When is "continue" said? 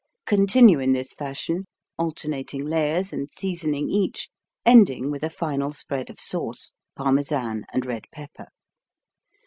0.25-0.79